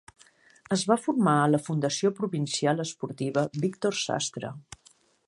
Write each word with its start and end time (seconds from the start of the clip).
Es 0.75 0.85
va 0.91 0.97
formar 1.01 1.33
a 1.41 1.51
la 1.55 1.59
Fundació 1.67 2.11
Provincial 2.21 2.81
Esportiva 2.85 3.47
Víctor 3.67 3.99
Sastre. 4.03 4.53